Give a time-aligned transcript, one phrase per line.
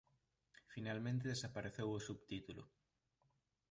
[0.73, 2.63] Finalmente desapareceu o subtítulo.